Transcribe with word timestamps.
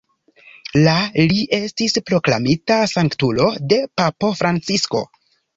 La 0.87 0.93
li 1.31 1.43
estis 1.57 1.95
proklamita 2.09 2.79
sanktulo 2.97 3.47
de 3.75 3.81
papo 4.03 4.35
Francisko. 4.43 5.05